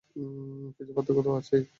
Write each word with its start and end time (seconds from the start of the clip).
কিছু 0.77 0.91
পার্থক্য 0.95 1.19
তো 1.23 1.31
আছেই। 1.35 1.63